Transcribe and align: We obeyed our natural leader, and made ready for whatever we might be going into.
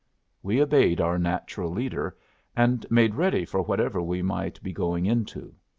We 0.41 0.59
obeyed 0.63 0.99
our 0.99 1.19
natural 1.19 1.69
leader, 1.69 2.17
and 2.57 2.89
made 2.89 3.13
ready 3.13 3.45
for 3.45 3.61
whatever 3.61 4.01
we 4.01 4.23
might 4.23 4.59
be 4.63 4.73
going 4.73 5.05
into. 5.05 5.53